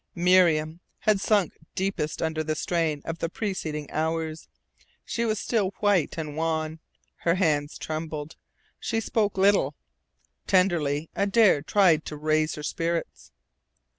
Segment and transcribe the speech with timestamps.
[0.15, 4.47] Miriam had sunk deepest under the strain of the preceding hours.
[5.05, 6.79] She was still white and wan.
[7.17, 8.35] Her hands trembled.
[8.79, 9.75] She spoke little.
[10.47, 13.31] Tenderly Adare tried to raise her spirits.